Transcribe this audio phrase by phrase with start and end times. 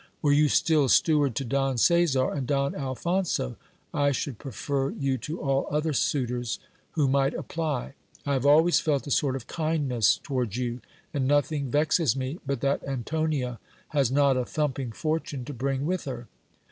[0.23, 3.55] Were you still steward to Don Caesar and Don Alphonso,
[3.93, 6.57] I should prefer you to all other suitors
[6.93, 7.93] who might apply:
[8.25, 10.81] I have always felt a sort of kindness towards you:
[11.13, 13.59] and nothing vexes me, but that Antonia
[13.89, 16.25] has not a thumping fortune to bring with her.